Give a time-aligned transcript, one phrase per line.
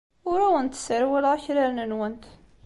[0.29, 2.23] Ur awent-sserwaleɣ akraren-nwent.